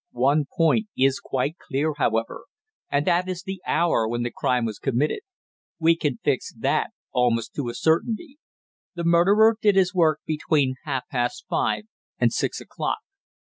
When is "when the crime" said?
4.07-4.65